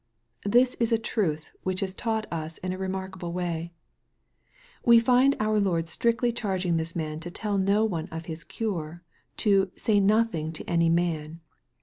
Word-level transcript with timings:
This 0.45 0.73
is 0.79 0.91
a 0.91 0.97
truth 0.97 1.51
which 1.61 1.83
is 1.83 1.93
taught 1.93 2.25
us 2.31 2.57
in 2.57 2.73
a 2.73 2.77
remarkable 2.79 3.31
way. 3.33 3.71
We 4.83 4.99
find 4.99 5.35
our 5.39 5.59
Lord 5.59 5.87
strictly 5.87 6.31
charging 6.31 6.77
this 6.77 6.95
man 6.95 7.19
to 7.19 7.29
tell 7.29 7.59
no 7.59 7.85
one 7.85 8.07
of 8.07 8.25
his 8.25 8.43
cure, 8.43 9.03
to" 9.37 9.69
say 9.85 9.99
nothing 9.99 10.53
to 10.53 10.67
any 10.67 10.89
man." 10.89 11.39